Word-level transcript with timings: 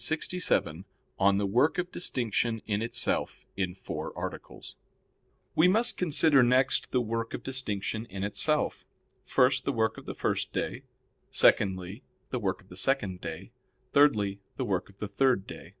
_______________________QUESTION 0.02 0.16
67 0.40 0.84
ON 1.18 1.36
THE 1.36 1.44
WORK 1.44 1.76
OF 1.76 1.92
DISTINCTION 1.92 2.62
IN 2.66 2.80
ITSELF 2.80 3.44
(In 3.54 3.74
Four 3.74 4.16
Articles) 4.16 4.76
We 5.54 5.68
must 5.68 5.98
consider 5.98 6.42
next 6.42 6.90
the 6.90 7.02
work 7.02 7.34
of 7.34 7.42
distinction 7.42 8.06
in 8.06 8.24
itself. 8.24 8.86
First, 9.26 9.66
the 9.66 9.72
work 9.74 9.98
of 9.98 10.06
the 10.06 10.14
first 10.14 10.54
day; 10.54 10.84
secondly, 11.30 12.02
the 12.30 12.38
work 12.40 12.62
of 12.62 12.70
the 12.70 12.78
second 12.78 13.20
day; 13.20 13.52
thirdly 13.92 14.40
the 14.56 14.64
work 14.64 14.88
of 14.88 14.96
the 15.00 15.06
third 15.08 15.46
day. 15.46 15.74